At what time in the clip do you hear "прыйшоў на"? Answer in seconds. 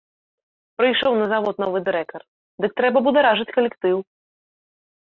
0.79-1.27